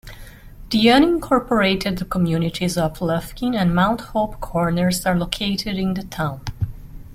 The 0.71 0.83
unincorporated 0.87 2.09
communities 2.09 2.75
of 2.75 2.97
Lufkin 3.01 3.53
and 3.55 3.75
Mount 3.75 4.01
Hope 4.01 4.39
Corners 4.39 5.05
are 5.05 5.15
located 5.15 5.77
in 5.77 5.93
the 5.93 6.01
town. 6.05 6.41